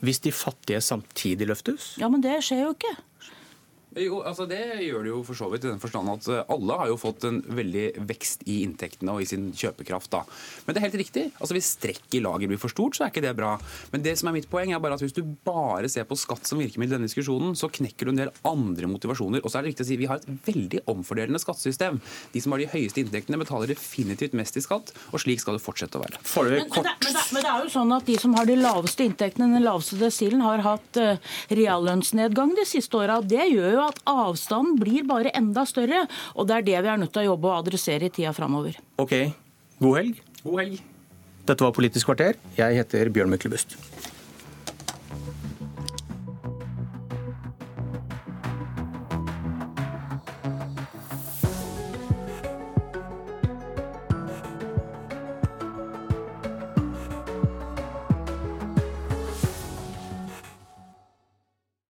hvis 0.00 0.22
de 0.24 0.32
fattige 0.32 0.80
samtidig 0.80 1.50
løftes? 1.50 1.94
Ja, 2.00 2.08
men 2.08 2.22
det 2.24 2.38
skjer 2.46 2.64
jo 2.64 2.72
ikke. 2.72 2.94
Jo, 3.98 4.20
altså 4.22 4.46
Det 4.46 4.60
gjør 4.84 5.02
det 5.02 5.10
jo 5.10 5.20
for 5.26 5.34
så 5.34 5.48
vidt 5.50 5.64
i 5.66 5.70
den 5.70 5.80
forstand 5.82 6.10
at 6.12 6.28
eh, 6.30 6.44
alle 6.54 6.76
har 6.78 6.90
jo 6.92 6.98
fått 7.00 7.24
en 7.26 7.40
veldig 7.42 8.04
vekst 8.06 8.44
i 8.46 8.60
inntektene 8.62 9.16
og 9.16 9.24
i 9.24 9.26
sin 9.26 9.48
kjøpekraft. 9.50 10.12
da. 10.12 10.22
Men 10.66 10.76
det 10.76 10.80
er 10.80 10.86
helt 10.86 11.00
riktig. 11.00 11.24
altså 11.40 11.56
Hvis 11.56 11.72
strekk 11.74 12.14
i 12.14 12.22
lager 12.22 12.50
blir 12.50 12.60
for 12.60 12.70
stort, 12.70 12.94
så 12.94 13.06
er 13.06 13.10
ikke 13.10 13.24
det 13.24 13.34
bra. 13.38 13.56
Men 13.90 14.04
det 14.06 14.14
som 14.20 14.30
er 14.30 14.36
mitt 14.38 14.46
poeng 14.50 14.70
er 14.70 14.82
bare 14.82 14.94
at 14.94 15.02
hvis 15.02 15.16
du 15.16 15.24
bare 15.46 15.90
ser 15.90 16.06
på 16.06 16.18
skatt 16.18 16.46
som 16.46 16.62
virkemiddel 16.62 16.94
i 16.94 16.98
denne 16.98 17.10
diskusjonen, 17.10 17.56
så 17.58 17.70
knekker 17.72 18.06
du 18.06 18.12
en 18.14 18.22
del 18.22 18.32
andre 18.46 18.90
motivasjoner. 18.92 19.42
Og 19.42 19.50
så 19.50 19.58
er 19.58 19.66
det 19.66 19.74
viktig 19.74 19.86
å 19.86 19.90
si 19.90 19.98
vi 19.98 20.10
har 20.10 20.22
et 20.22 20.46
veldig 20.46 20.84
omfordelende 20.90 21.42
skattesystem. 21.42 21.98
De 22.30 22.44
som 22.44 22.54
har 22.54 22.62
de 22.62 22.70
høyeste 22.70 23.02
inntektene, 23.02 23.40
betaler 23.42 23.74
definitivt 23.74 24.38
mest 24.38 24.58
i 24.60 24.62
skatt, 24.62 24.94
og 25.10 25.22
slik 25.22 25.42
skal 25.42 25.58
det 25.58 25.64
fortsette 25.64 25.98
å 25.98 26.04
være. 26.04 26.22
Men, 26.22 26.70
men, 26.70 26.70
det, 26.70 26.94
men, 27.02 27.18
det, 27.18 27.26
men, 27.34 27.42
det, 27.42 27.50
er 27.50 27.66
jo 27.66 27.74
sånn 27.74 27.98
at 27.98 28.06
de 28.06 28.18
som 28.22 28.38
har 28.38 28.46
de 28.46 28.58
laveste 28.60 29.06
inntektene, 29.06 29.50
den 29.56 29.66
laveste 29.66 29.98
desilen, 29.98 30.46
har 30.46 30.62
hatt 30.62 31.02
uh, 31.02 31.34
reallønnsnedgang 31.50 32.54
de 32.54 32.66
siste 32.68 33.00
åra. 33.00 33.18
Det 33.24 33.50
gjør 33.50 33.74
jo 33.74 33.79
jo 33.80 33.88
at 33.90 34.00
avstanden 34.10 34.78
blir 34.80 35.06
bare 35.08 35.32
enda 35.36 35.64
større. 35.68 36.04
Og 36.36 36.48
det 36.48 36.58
er 36.58 36.66
det 36.68 36.78
vi 36.86 36.92
er 36.92 37.02
nødt 37.02 37.14
til 37.14 37.24
å 37.24 37.32
jobbe 37.32 37.50
og 37.50 37.58
adressere 37.64 38.08
i 38.08 38.14
tida 38.14 38.34
framover. 38.36 38.78
Ok, 39.00 39.16
god 39.80 40.00
helg. 40.00 40.22
God 40.44 40.62
helg. 40.62 40.80
Dette 41.48 41.66
var 41.66 41.74
Politisk 41.74 42.10
kvarter. 42.10 42.38
Jeg 42.58 42.76
heter 42.78 43.10
Bjørn 43.10 43.32
Myklebust. 43.32 43.74